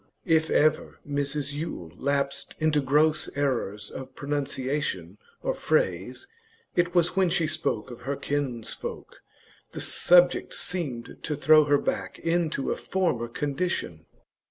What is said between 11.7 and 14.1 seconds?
back into a former condition.